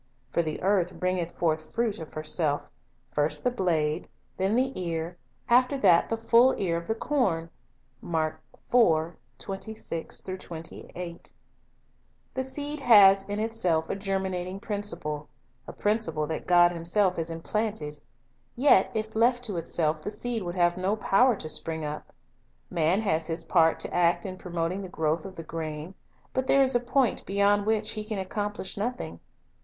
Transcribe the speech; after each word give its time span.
For 0.31 0.41
the 0.41 0.59
earth 0.63 0.99
bringeth 0.99 1.29
forth 1.37 1.75
fruit 1.75 1.99
of 1.99 2.13
herself; 2.13 2.63
first 3.13 3.43
the 3.43 3.51
blade, 3.51 4.07
then 4.35 4.55
the 4.55 4.73
ear, 4.75 5.15
after 5.47 5.77
that 5.77 6.09
the 6.09 6.17
full 6.17 6.55
corn 6.55 6.57
in 6.57 7.49
the 8.01 8.35
ear." 8.79 9.19
l 9.47 11.13
The 12.33 12.43
seed 12.43 12.79
has 12.79 13.23
in 13.25 13.39
itself 13.39 13.89
a 13.91 13.95
germinating 13.95 14.59
principle, 14.59 15.27
a 15.67 15.71
prin 15.71 15.97
ciple 15.99 16.27
that 16.29 16.47
God 16.47 16.71
Himself 16.71 17.17
has 17.17 17.29
implanted; 17.29 17.99
yet 18.55 18.89
if 18.95 19.15
left 19.15 19.43
to 19.43 19.57
itself 19.57 20.01
the 20.01 20.09
seed 20.09 20.41
would 20.41 20.55
have 20.55 20.77
no 20.77 20.95
power 20.95 21.35
to 21.35 21.47
spring 21.47 21.85
up. 21.85 22.11
Man 22.71 23.01
has 23.01 23.27
his 23.27 23.43
part 23.43 23.79
to 23.81 23.93
act 23.93 24.25
in 24.25 24.37
promoting 24.39 24.81
the 24.81 24.89
growth 24.89 25.25
of 25.25 25.35
the 25.35 25.43
grain; 25.43 25.93
but 26.33 26.47
there 26.47 26.63
is 26.63 26.73
a 26.73 26.79
point 26.79 27.23
beyond 27.27 27.67
which 27.67 27.91
he 27.91 28.03
can 28.03 28.17
accomplish 28.17 28.75
nothing. 28.77 29.19